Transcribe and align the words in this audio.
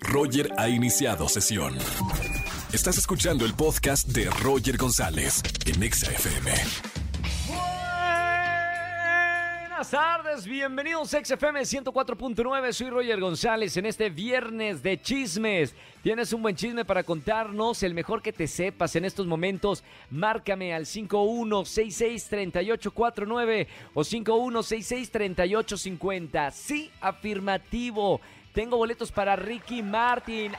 Roger 0.00 0.50
ha 0.56 0.68
iniciado 0.68 1.28
sesión. 1.28 1.76
Estás 2.72 2.98
escuchando 2.98 3.44
el 3.44 3.54
podcast 3.54 4.08
de 4.08 4.30
Roger 4.42 4.76
González 4.76 5.42
en 5.66 5.82
Exa 5.82 6.10
FM. 6.12 6.52
Buenas 9.78 9.92
tardes, 9.92 10.44
bienvenidos 10.44 11.14
a 11.14 11.24
XFM 11.24 11.60
104.9, 11.60 12.72
soy 12.72 12.90
Roger 12.90 13.20
González 13.20 13.76
en 13.76 13.86
este 13.86 14.10
viernes 14.10 14.82
de 14.82 15.00
chismes. 15.00 15.72
¿Tienes 16.02 16.32
un 16.32 16.42
buen 16.42 16.56
chisme 16.56 16.84
para 16.84 17.04
contarnos? 17.04 17.84
El 17.84 17.94
mejor 17.94 18.20
que 18.20 18.32
te 18.32 18.48
sepas 18.48 18.96
en 18.96 19.04
estos 19.04 19.28
momentos, 19.28 19.84
márcame 20.10 20.74
al 20.74 20.84
51663849 20.84 23.68
o 23.94 24.02
51663850. 24.02 26.50
Sí, 26.50 26.90
afirmativo. 27.00 28.20
Tengo 28.52 28.76
boletos 28.76 29.12
para 29.12 29.36
Ricky 29.36 29.82
Martin. 29.82 30.52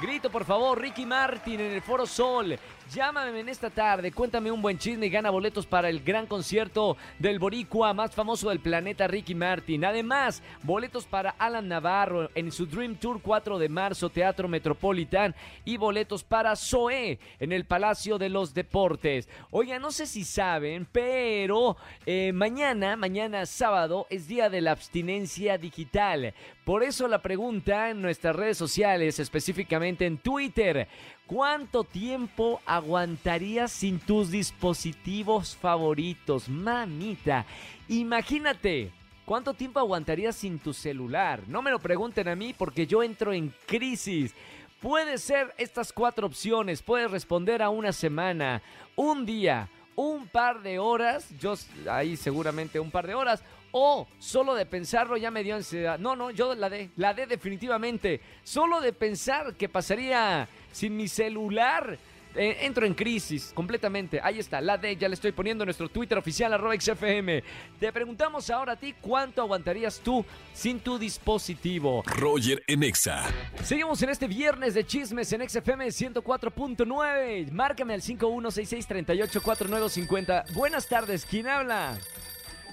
Grito 0.00 0.30
por 0.30 0.44
favor, 0.44 0.80
Ricky 0.80 1.06
Martin 1.06 1.60
en 1.60 1.72
el 1.72 1.82
Foro 1.82 2.06
Sol. 2.06 2.58
Llámame 2.92 3.40
en 3.40 3.48
esta 3.48 3.70
tarde, 3.70 4.12
cuéntame 4.12 4.50
un 4.50 4.60
buen 4.60 4.78
chisme 4.78 5.06
y 5.06 5.10
gana 5.10 5.30
boletos 5.30 5.66
para 5.66 5.88
el 5.88 6.00
gran 6.00 6.26
concierto 6.26 6.98
del 7.18 7.38
boricua 7.38 7.94
más 7.94 8.14
famoso 8.14 8.50
del 8.50 8.60
planeta, 8.60 9.06
Ricky 9.06 9.34
Martin. 9.34 9.86
Además, 9.86 10.42
boletos 10.62 11.06
para 11.06 11.30
Alan 11.38 11.66
Navarro 11.66 12.30
en 12.34 12.52
su 12.52 12.66
Dream 12.66 12.96
Tour 12.96 13.22
4 13.22 13.58
de 13.58 13.68
marzo, 13.70 14.10
Teatro 14.10 14.48
Metropolitan. 14.48 15.34
Y 15.64 15.78
boletos 15.78 16.22
para 16.22 16.54
Zoé 16.56 17.18
en 17.40 17.52
el 17.52 17.64
Palacio 17.64 18.18
de 18.18 18.28
los 18.28 18.52
Deportes. 18.52 19.28
Oiga, 19.50 19.78
no 19.78 19.90
sé 19.90 20.06
si 20.06 20.22
saben, 20.22 20.86
pero 20.92 21.78
eh, 22.04 22.32
mañana, 22.34 22.96
mañana 22.96 23.46
sábado, 23.46 24.06
es 24.10 24.28
día 24.28 24.50
de 24.50 24.60
la 24.60 24.72
abstinencia 24.72 25.56
digital. 25.56 26.34
Por 26.64 26.82
eso 26.82 27.08
la 27.08 27.20
pregunta 27.20 27.90
en 27.90 28.00
nuestras 28.00 28.36
redes 28.36 28.56
sociales, 28.56 29.18
específicamente 29.44 30.06
en 30.06 30.16
Twitter. 30.16 30.88
¿Cuánto 31.26 31.84
tiempo 31.84 32.62
aguantarías 32.64 33.70
sin 33.70 33.98
tus 33.98 34.30
dispositivos 34.30 35.54
favoritos? 35.54 36.48
Mamita, 36.48 37.44
imagínate. 37.88 38.90
¿Cuánto 39.26 39.52
tiempo 39.52 39.80
aguantarías 39.80 40.36
sin 40.36 40.58
tu 40.58 40.72
celular? 40.72 41.42
No 41.46 41.60
me 41.60 41.70
lo 41.70 41.78
pregunten 41.78 42.28
a 42.28 42.34
mí 42.34 42.54
porque 42.56 42.86
yo 42.86 43.02
entro 43.02 43.34
en 43.34 43.52
crisis. 43.66 44.34
Puede 44.80 45.18
ser 45.18 45.54
estas 45.58 45.92
cuatro 45.92 46.26
opciones. 46.26 46.82
Puedes 46.82 47.10
responder 47.10 47.62
a 47.62 47.68
una 47.68 47.92
semana, 47.92 48.62
un 48.96 49.26
día, 49.26 49.68
un 49.96 50.26
par 50.28 50.62
de 50.62 50.78
horas. 50.78 51.28
Yo 51.38 51.54
ahí 51.90 52.16
seguramente 52.16 52.80
un 52.80 52.90
par 52.90 53.06
de 53.06 53.14
horas. 53.14 53.42
O 53.72 54.06
solo 54.18 54.54
de 54.54 54.66
pensarlo 54.66 55.16
ya 55.16 55.30
me 55.30 55.42
dio 55.42 55.56
ansiedad. 55.56 55.98
No, 55.98 56.14
no, 56.14 56.30
yo 56.30 56.54
la 56.54 56.70
D, 56.70 56.90
la 56.96 57.12
D 57.12 57.26
definitivamente. 57.26 58.20
Solo 58.44 58.80
de 58.80 58.92
pensar 58.92 59.54
que 59.54 59.68
pasaría 59.68 60.48
sin 60.70 60.96
mi 60.96 61.08
celular. 61.08 61.98
Eh, 62.34 62.58
entro 62.62 62.86
en 62.86 62.94
crisis 62.94 63.52
completamente. 63.54 64.20
Ahí 64.22 64.38
está, 64.38 64.60
la 64.60 64.78
D, 64.78 64.96
ya 64.96 65.08
le 65.08 65.14
estoy 65.14 65.32
poniendo 65.32 65.64
en 65.64 65.66
nuestro 65.66 65.88
Twitter 65.88 66.16
oficial, 66.18 66.52
arroba 66.52 66.74
XFM. 66.78 67.42
Te 67.78 67.92
preguntamos 67.92 68.50
ahora 68.50 68.72
a 68.72 68.76
ti 68.76 68.94
cuánto 69.00 69.40
aguantarías 69.42 70.00
tú 70.00 70.24
sin 70.52 70.80
tu 70.80 70.98
dispositivo. 70.98 72.02
Roger 72.06 72.62
en 72.66 72.82
Exa. 72.82 73.22
Seguimos 73.62 74.02
en 74.02 74.10
este 74.10 74.26
viernes 74.26 74.74
de 74.74 74.84
chismes 74.84 75.32
en 75.32 75.48
XFM 75.48 75.86
104.9. 75.86 77.50
Márcame 77.50 77.94
al 77.94 78.02
5166384950. 78.02 80.52
Buenas 80.54 80.88
tardes, 80.88 81.24
¿quién 81.24 81.46
habla? 81.48 81.96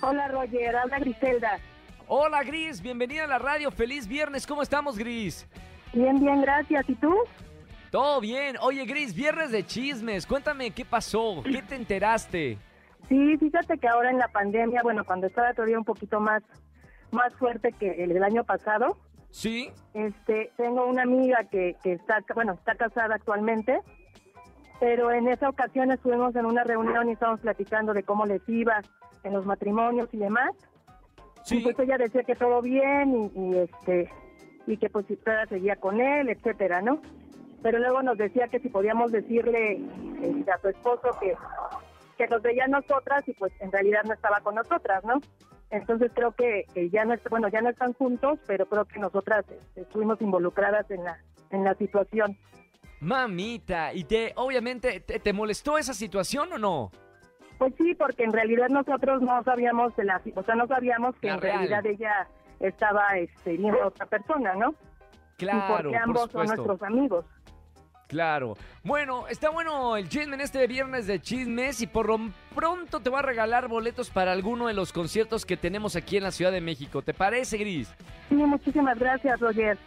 Hola 0.01 0.27
Roger, 0.29 0.75
habla 0.75 0.99
Griselda. 0.99 1.59
Hola 2.07 2.43
Gris, 2.43 2.81
bienvenida 2.81 3.23
a 3.23 3.27
la 3.27 3.39
radio. 3.39 3.71
Feliz 3.71 4.05
viernes, 4.07 4.45
¿cómo 4.45 4.61
estamos 4.61 4.97
Gris? 4.97 5.47
Bien, 5.93 6.19
bien, 6.19 6.41
gracias. 6.41 6.89
¿Y 6.89 6.95
tú? 6.95 7.15
Todo 7.91 8.21
bien. 8.21 8.55
Oye 8.61 8.85
Gris, 8.85 9.13
viernes 9.13 9.51
de 9.51 9.65
chismes. 9.65 10.25
Cuéntame 10.25 10.71
qué 10.71 10.85
pasó, 10.85 11.43
qué 11.43 11.61
te 11.61 11.75
enteraste. 11.75 12.57
Sí, 13.09 13.37
fíjate 13.37 13.77
que 13.77 13.87
ahora 13.87 14.09
en 14.09 14.17
la 14.17 14.29
pandemia, 14.29 14.81
bueno, 14.83 15.03
cuando 15.03 15.27
estaba 15.27 15.53
todavía 15.53 15.77
un 15.77 15.83
poquito 15.83 16.21
más, 16.21 16.41
más 17.11 17.33
fuerte 17.35 17.73
que 17.73 18.03
el 18.03 18.13
del 18.13 18.23
año 18.23 18.45
pasado, 18.45 18.97
¿Sí? 19.31 19.69
este, 19.93 20.51
tengo 20.55 20.85
una 20.85 21.03
amiga 21.03 21.43
que, 21.51 21.75
que 21.83 21.93
está, 21.93 22.23
bueno, 22.33 22.53
está 22.53 22.75
casada 22.75 23.15
actualmente, 23.15 23.81
pero 24.79 25.11
en 25.11 25.27
esa 25.27 25.49
ocasión 25.49 25.91
estuvimos 25.91 26.33
en 26.37 26.45
una 26.45 26.63
reunión 26.63 27.09
y 27.09 27.13
estábamos 27.13 27.41
platicando 27.41 27.93
de 27.93 28.03
cómo 28.03 28.25
les 28.25 28.41
iba 28.47 28.79
en 29.23 29.33
los 29.33 29.45
matrimonios 29.45 30.07
y 30.13 30.17
demás. 30.17 30.51
Y 31.43 31.49
Sí. 31.49 31.59
pues 31.63 31.77
ella 31.79 31.97
decía 31.97 32.23
que 32.23 32.35
todo 32.35 32.61
bien 32.61 33.31
y, 33.35 33.39
y, 33.39 33.57
este 33.57 34.09
y 34.67 34.77
que 34.77 34.89
pues 34.89 35.05
si 35.07 35.15
todavía 35.17 35.47
seguía 35.47 35.75
con 35.75 35.99
él, 35.99 36.29
etcétera, 36.29 36.81
¿no? 36.81 37.01
Pero 37.61 37.79
luego 37.79 38.01
nos 38.01 38.17
decía 38.17 38.47
que 38.47 38.59
si 38.59 38.69
podíamos 38.69 39.11
decirle 39.11 39.79
este, 40.21 40.51
a 40.51 40.59
su 40.59 40.69
esposo 40.69 41.09
que, 41.19 41.35
que 42.17 42.27
nos 42.27 42.41
veía 42.41 42.65
a 42.65 42.67
nosotras 42.67 43.27
y 43.27 43.33
pues 43.33 43.53
en 43.59 43.71
realidad 43.71 44.03
no 44.05 44.13
estaba 44.13 44.41
con 44.41 44.55
nosotras, 44.55 45.03
¿no? 45.03 45.19
Entonces 45.69 46.11
creo 46.13 46.31
que, 46.33 46.65
que 46.73 46.89
ya 46.89 47.05
no 47.05 47.15
bueno 47.29 47.47
ya 47.47 47.61
no 47.61 47.69
están 47.69 47.93
juntos, 47.93 48.39
pero 48.47 48.65
creo 48.65 48.85
que 48.85 48.99
nosotras 48.99 49.45
este, 49.49 49.81
estuvimos 49.81 50.21
involucradas 50.21 50.89
en 50.91 51.03
la 51.03 51.17
en 51.51 51.63
la 51.63 51.75
situación. 51.75 52.37
Mamita, 52.99 53.93
y 53.93 54.03
te, 54.03 54.31
obviamente, 54.35 54.99
te, 54.99 55.19
te 55.19 55.33
molestó 55.33 55.77
esa 55.77 55.93
situación 55.93 56.53
o 56.53 56.57
no? 56.59 56.91
Pues 57.57 57.73
sí, 57.77 57.95
porque 57.95 58.23
en 58.23 58.31
realidad 58.31 58.69
nosotros 58.69 59.21
no 59.21 59.43
sabíamos 59.43 59.95
de 59.95 60.05
la, 60.05 60.21
o 60.35 60.43
sea, 60.43 60.55
no 60.55 60.67
sabíamos 60.67 61.15
que 61.17 61.27
La 61.27 61.33
en 61.33 61.41
real. 61.41 61.67
realidad 61.67 61.85
ella 61.85 62.27
estaba 62.59 63.07
este, 63.17 63.57
viendo 63.57 63.81
a 63.81 63.87
otra 63.87 64.05
persona, 64.05 64.53
¿no? 64.55 64.75
y 65.37 65.45
Claro, 65.45 65.75
porque 65.75 65.89
por 65.89 65.97
ambos 65.97 66.31
son 66.31 66.45
nuestros 66.45 66.83
amigos. 66.83 67.25
Claro. 68.11 68.57
Bueno, 68.83 69.25
está 69.29 69.49
bueno 69.49 69.95
el 69.95 70.09
chisme 70.09 70.35
en 70.35 70.41
este 70.41 70.67
viernes 70.67 71.07
de 71.07 71.21
chismes 71.21 71.79
y 71.79 71.87
por 71.87 72.07
lo 72.07 72.19
pronto 72.53 72.99
te 72.99 73.09
voy 73.09 73.19
a 73.19 73.21
regalar 73.21 73.69
boletos 73.69 74.09
para 74.09 74.33
alguno 74.33 74.67
de 74.67 74.73
los 74.73 74.91
conciertos 74.91 75.45
que 75.45 75.55
tenemos 75.55 75.95
aquí 75.95 76.17
en 76.17 76.23
la 76.23 76.31
Ciudad 76.31 76.51
de 76.51 76.59
México. 76.59 77.01
¿Te 77.01 77.13
parece, 77.13 77.57
Gris? 77.57 77.87
Sí, 78.27 78.35
muchísimas 78.35 78.99
gracias, 78.99 79.39
Roger. 79.39 79.77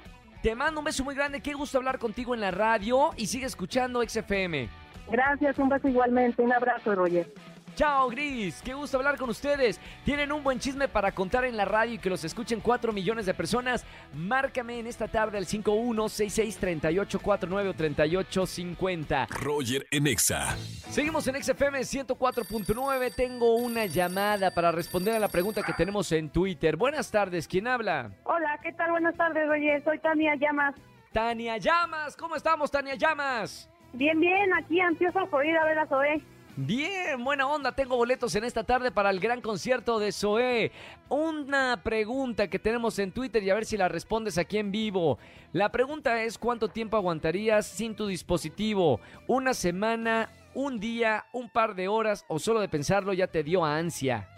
Te 0.43 0.55
mando 0.55 0.81
un 0.81 0.87
beso 0.87 1.05
muy 1.05 1.15
grande, 1.15 1.43
qué 1.43 1.53
gusto 1.53 1.77
hablar 1.77 1.99
contigo 1.99 2.35
en 2.35 2.41
la 2.41 2.51
radio 2.51 3.11
y 3.19 3.27
sigue 3.27 3.45
escuchando 3.45 4.03
XFM. 4.03 4.71
Gracias, 5.11 5.59
un 5.59 5.69
beso 5.69 5.87
igualmente, 5.87 6.41
un 6.41 6.53
abrazo, 6.55 6.95
Roger. 6.95 7.31
Chao, 7.75 8.09
Gris. 8.09 8.63
Qué 8.63 8.73
gusto 8.73 8.99
hablar 8.99 9.19
con 9.19 9.29
ustedes. 9.31 9.81
¿Tienen 10.05 10.31
un 10.31 10.45
buen 10.45 10.61
chisme 10.61 10.87
para 10.87 11.11
contar 11.13 11.45
en 11.45 11.57
la 11.57 11.65
radio 11.65 11.95
y 11.95 11.99
que 11.99 12.09
los 12.09 12.23
escuchen 12.23 12.61
4 12.61 12.93
millones 12.93 13.27
de 13.27 13.35
personas? 13.35 13.85
Márcame 14.13 14.79
en 14.79 14.87
esta 14.87 15.09
tarde 15.09 15.39
al 15.39 15.47
51663849 15.47 17.69
o 17.69 17.75
3850. 17.75 19.27
Roger 19.31 19.89
en 19.91 20.07
Exa. 20.07 20.57
Seguimos 20.89 21.27
en 21.27 21.43
XFM 21.43 21.81
104.9. 21.81 23.13
Tengo 23.15 23.57
una 23.57 23.87
llamada 23.87 24.53
para 24.53 24.71
responder 24.71 25.15
a 25.15 25.19
la 25.19 25.27
pregunta 25.29 25.65
que 25.65 25.73
tenemos 25.73 26.13
en 26.13 26.31
Twitter. 26.31 26.77
Buenas 26.77 27.11
tardes, 27.11 27.49
¿quién 27.49 27.67
habla? 27.67 28.13
Hola, 28.23 28.61
¿qué 28.63 28.73
tal? 28.73 28.93
Buenas 28.93 29.17
tardes, 29.17 29.49
Roger. 29.49 29.83
Soy 29.83 29.99
Tania 29.99 30.37
Llamas. 30.37 30.77
Tania 31.13 31.59
Llamas. 31.59 32.17
¿Cómo 32.17 32.37
estamos, 32.37 32.71
Tania 32.71 32.95
Llamas? 32.95 33.69
Bien, 33.95 34.21
bien, 34.21 34.55
aquí 34.55 34.81
ansiosa 34.81 35.27
por 35.27 35.45
ir 35.45 35.57
a 35.57 35.65
ver 35.65 35.79
a 35.79 35.87
Zoé. 35.87 36.23
Bien, 36.57 37.25
buena 37.25 37.49
onda. 37.49 37.73
Tengo 37.73 37.97
boletos 37.97 38.37
en 38.37 38.45
esta 38.45 38.63
tarde 38.63 38.93
para 38.93 39.11
el 39.11 39.19
gran 39.19 39.41
concierto 39.41 39.99
de 39.99 40.13
Zoé. 40.13 40.71
Una 41.09 41.81
pregunta 41.83 42.47
que 42.49 42.61
tenemos 42.61 43.01
en 43.01 43.11
Twitter 43.11 43.43
y 43.43 43.51
a 43.51 43.55
ver 43.55 43.65
si 43.65 43.77
la 43.77 43.89
respondes 43.89 44.39
aquí 44.39 44.59
en 44.59 44.71
vivo. 44.71 45.19
La 45.53 45.71
pregunta 45.73 46.23
es 46.23 46.39
cuánto 46.39 46.69
tiempo 46.69 46.97
aguantarías 46.97 47.67
sin 47.67 47.97
tu 47.97 48.07
dispositivo. 48.07 49.01
¿Una 49.27 49.53
semana, 49.53 50.29
un 50.55 50.79
día, 50.79 51.25
un 51.33 51.51
par 51.51 51.75
de 51.75 51.89
horas 51.89 52.25
o 52.29 52.39
solo 52.39 52.61
de 52.61 52.69
pensarlo 52.69 53.13
ya 53.13 53.27
te 53.27 53.43
dio 53.43 53.65
ansia? 53.65 54.29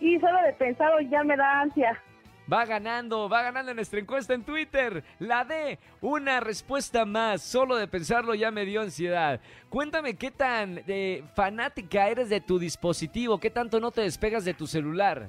Y 0.00 0.18
solo 0.18 0.42
de 0.42 0.52
pensarlo 0.54 1.00
ya 1.02 1.22
me 1.22 1.36
da 1.36 1.60
ansia. 1.60 2.02
Va 2.50 2.64
ganando, 2.64 3.28
va 3.28 3.42
ganando 3.42 3.72
en 3.72 3.76
nuestra 3.76 4.00
encuesta 4.00 4.32
en 4.32 4.42
Twitter. 4.42 5.04
La 5.18 5.44
D, 5.44 5.78
una 6.00 6.40
respuesta 6.40 7.04
más. 7.04 7.42
Solo 7.42 7.76
de 7.76 7.86
pensarlo 7.88 8.34
ya 8.34 8.50
me 8.50 8.64
dio 8.64 8.80
ansiedad. 8.80 9.40
Cuéntame 9.68 10.14
qué 10.14 10.30
tan 10.30 10.80
eh, 10.86 11.24
fanática 11.34 12.08
eres 12.08 12.30
de 12.30 12.40
tu 12.40 12.58
dispositivo, 12.58 13.38
qué 13.38 13.50
tanto 13.50 13.80
no 13.80 13.90
te 13.90 14.00
despegas 14.00 14.46
de 14.46 14.54
tu 14.54 14.66
celular. 14.66 15.28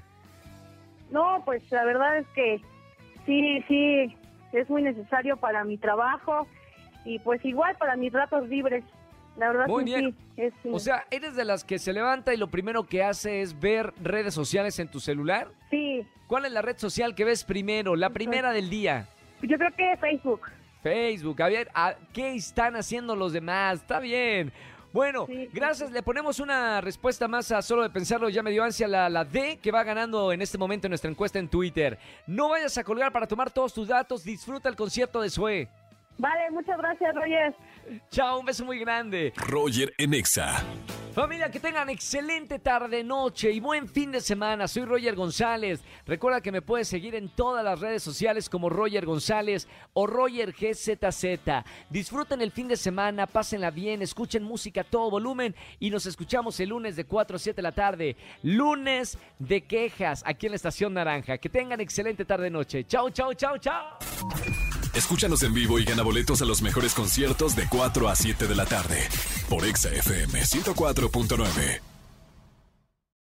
No, 1.11 1.41
pues 1.43 1.61
la 1.71 1.83
verdad 1.83 2.19
es 2.19 2.27
que 2.27 2.61
sí, 3.25 3.63
sí, 3.67 4.15
es 4.53 4.69
muy 4.69 4.81
necesario 4.81 5.35
para 5.37 5.63
mi 5.63 5.77
trabajo 5.77 6.47
y 7.03 7.19
pues 7.19 7.43
igual 7.43 7.75
para 7.77 7.95
mis 7.97 8.13
ratos 8.13 8.47
libres. 8.47 8.83
La 9.37 9.47
verdad 9.47 9.67
Muy 9.67 9.85
bien. 9.85 10.11
sí, 10.11 10.41
es, 10.41 10.53
sí. 10.61 10.69
O 10.73 10.79
sea, 10.79 11.05
¿eres 11.11 11.35
de 11.35 11.45
las 11.45 11.63
que 11.63 11.79
se 11.79 11.93
levanta 11.93 12.33
y 12.33 12.37
lo 12.37 12.47
primero 12.47 12.83
que 12.83 13.03
hace 13.03 13.41
es 13.41 13.57
ver 13.57 13.93
redes 14.01 14.33
sociales 14.33 14.79
en 14.79 14.89
tu 14.89 14.99
celular? 14.99 15.47
sí, 15.69 15.78
¿Cuál 16.29 16.45
es 16.45 16.51
la 16.51 16.61
red 16.61 16.77
social 16.77 17.15
que 17.15 17.25
ves 17.25 17.43
primero? 17.43 17.95
La 17.95 18.11
primera 18.11 18.51
del 18.51 18.69
día. 18.69 19.07
yo 19.41 19.57
creo 19.57 19.71
que 19.75 19.97
Facebook. 19.97 20.41
Facebook, 20.83 21.41
a 21.41 21.49
ver, 21.49 21.71
¿a 21.73 21.95
¿qué 22.13 22.35
están 22.35 22.75
haciendo 22.75 23.15
los 23.15 23.33
demás? 23.33 23.79
Está 23.79 23.99
bien. 23.99 24.53
Bueno, 24.93 25.25
Sí, 25.25 25.33
sí, 25.33 25.49
gracias. 25.51 25.89
Le 25.91 26.03
ponemos 26.03 26.39
una 26.39 26.81
respuesta 26.81 27.27
más 27.27 27.51
a 27.51 27.63
solo 27.63 27.81
de 27.81 27.89
pensarlo. 27.89 28.29
Ya 28.29 28.43
me 28.43 28.51
dio 28.51 28.63
ansia 28.63 28.87
la, 28.87 29.09
la 29.09 29.25
D 29.25 29.57
que 29.57 29.71
va 29.71 29.83
ganando 29.83 30.31
en 30.31 30.43
este 30.43 30.59
momento 30.59 30.85
en 30.85 30.91
nuestra 30.91 31.09
encuesta 31.09 31.39
en 31.39 31.47
Twitter. 31.49 31.97
No 32.27 32.49
vayas 32.49 32.77
a 32.77 32.83
colgar 32.83 33.11
para 33.11 33.25
tomar 33.25 33.49
todos 33.49 33.73
tus 33.73 33.87
datos. 33.87 34.23
Disfruta 34.23 34.69
el 34.69 34.75
concierto 34.75 35.21
de 35.21 35.31
Sue. 35.31 35.67
Vale, 36.19 36.51
muchas 36.51 36.77
gracias, 36.77 37.15
Roger. 37.15 37.55
Chao, 38.11 38.39
un 38.39 38.45
beso 38.45 38.63
muy 38.65 38.77
grande. 38.77 39.33
Roger 39.35 39.91
en 39.97 40.13
Exa. 40.13 40.63
Familia, 41.13 41.49
que 41.49 41.59
tengan 41.59 41.89
excelente 41.89 42.59
tarde, 42.59 43.03
noche 43.03 43.51
y 43.51 43.59
buen 43.59 43.89
fin 43.89 44.11
de 44.11 44.21
semana. 44.21 44.67
Soy 44.67 44.85
Roger 44.85 45.15
González. 45.15 45.81
Recuerda 46.05 46.39
que 46.39 46.51
me 46.51 46.61
puedes 46.61 46.87
seguir 46.87 47.15
en 47.15 47.29
todas 47.29 47.63
las 47.63 47.79
redes 47.79 48.03
sociales 48.03 48.47
como 48.47 48.69
Roger 48.69 49.07
González 49.07 49.67
o 49.93 50.05
Roger 50.05 50.53
GZZ. 50.53 51.25
Disfruten 51.89 52.41
el 52.41 52.51
fin 52.51 52.67
de 52.67 52.77
semana, 52.77 53.25
pásenla 53.25 53.71
bien, 53.71 54.03
escuchen 54.03 54.43
música 54.43 54.81
a 54.81 54.83
todo 54.83 55.09
volumen 55.09 55.55
y 55.79 55.89
nos 55.89 56.05
escuchamos 56.05 56.59
el 56.59 56.69
lunes 56.69 56.95
de 56.95 57.05
4 57.05 57.35
a 57.35 57.39
7 57.39 57.55
de 57.55 57.63
la 57.63 57.71
tarde. 57.71 58.15
Lunes 58.43 59.17
de 59.39 59.61
quejas 59.61 60.23
aquí 60.27 60.45
en 60.45 60.51
la 60.51 60.57
Estación 60.57 60.93
Naranja. 60.93 61.39
Que 61.39 61.49
tengan 61.49 61.81
excelente 61.81 62.23
tarde, 62.23 62.51
noche. 62.51 62.85
Chao, 62.85 63.09
chao, 63.09 63.33
chao, 63.33 63.57
chao. 63.57 63.97
Escúchanos 64.93 65.41
en 65.41 65.55
vivo 65.55 65.79
y 65.79 65.85
gana 65.85 66.03
boletos 66.03 66.41
a 66.43 66.45
los 66.45 66.61
mejores 66.61 66.93
conciertos 66.93 67.55
de 67.55 67.67
4 67.67 68.09
a 68.09 68.15
7 68.15 68.45
de 68.45 68.55
la 68.55 68.65
tarde 68.65 69.07
por 69.49 69.65
Exa 69.65 69.89
FM 69.89 70.41
104.9. 70.41 71.88